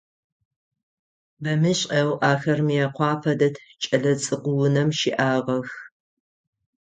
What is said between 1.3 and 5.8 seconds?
Бэмышӏэу ахэр Мыекъуапэ дэт кӏэлэцӏыкӏу унэм щыӏагъэх.